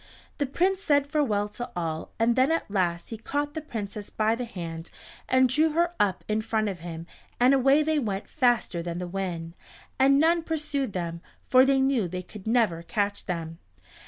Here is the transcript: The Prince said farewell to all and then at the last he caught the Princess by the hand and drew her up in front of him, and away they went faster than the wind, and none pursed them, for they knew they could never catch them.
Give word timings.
The 0.39 0.47
Prince 0.47 0.81
said 0.81 1.05
farewell 1.05 1.47
to 1.49 1.69
all 1.75 2.09
and 2.17 2.35
then 2.35 2.51
at 2.51 2.67
the 2.67 2.73
last 2.73 3.09
he 3.11 3.19
caught 3.19 3.53
the 3.53 3.61
Princess 3.61 4.09
by 4.09 4.33
the 4.33 4.45
hand 4.45 4.89
and 5.29 5.47
drew 5.47 5.73
her 5.73 5.93
up 5.99 6.23
in 6.27 6.41
front 6.41 6.69
of 6.69 6.79
him, 6.79 7.05
and 7.39 7.53
away 7.53 7.83
they 7.83 7.99
went 7.99 8.27
faster 8.27 8.81
than 8.81 8.97
the 8.97 9.05
wind, 9.07 9.53
and 9.99 10.19
none 10.19 10.41
pursed 10.41 10.93
them, 10.93 11.21
for 11.45 11.65
they 11.65 11.79
knew 11.79 12.07
they 12.07 12.23
could 12.23 12.47
never 12.47 12.81
catch 12.81 13.27
them. 13.27 13.59